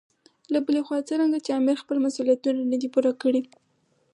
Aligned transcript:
له 0.53 0.59
بلې 0.65 0.81
خوا 0.87 0.99
څرنګه 1.09 1.39
چې 1.45 1.51
امیر 1.59 1.77
خپل 1.83 1.97
مسولیتونه 2.05 2.61
نه 2.71 2.77
دي 2.81 2.87
پوره 2.93 3.11
کړي. 3.21 3.41